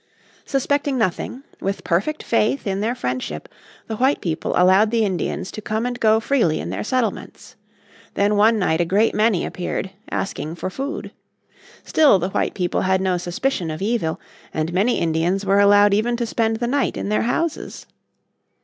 Suspecting 0.45 0.97
nothing, 0.97 1.43
with 1.59 1.83
perfect 1.83 2.23
faith 2.23 2.65
in 2.65 2.81
their 2.81 2.95
friendship, 2.95 3.47
the 3.85 3.97
white 3.97 4.19
people 4.19 4.51
allowed 4.57 4.89
the 4.89 5.05
Indians 5.05 5.51
to 5.51 5.61
come 5.61 5.85
and 5.85 5.99
go 5.99 6.19
freely 6.19 6.59
in 6.59 6.71
their 6.71 6.83
settlements. 6.83 7.55
Then 8.15 8.35
one 8.35 8.57
night 8.57 8.81
in 8.81 8.87
1711 8.87 8.87
a 8.87 8.89
great 8.89 9.15
many 9.15 9.45
appeared, 9.45 9.91
asking 10.09 10.55
for 10.55 10.71
food. 10.71 11.11
Still 11.83 12.17
the 12.17 12.29
white 12.29 12.55
people 12.55 12.81
had 12.81 12.99
no 12.99 13.17
suspicion 13.19 13.69
of 13.69 13.83
evil, 13.83 14.19
and 14.51 14.73
many 14.73 14.97
Indians 14.97 15.45
were 15.45 15.59
allowed 15.59 15.93
even 15.93 16.17
to 16.17 16.25
spend 16.25 16.57
the 16.57 16.65
night 16.65 16.97
in 16.97 17.09
their 17.09 17.21
houses. 17.21 17.85